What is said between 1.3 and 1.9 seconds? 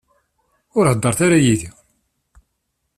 yid-i.